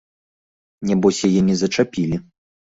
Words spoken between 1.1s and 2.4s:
яе не зачапілі.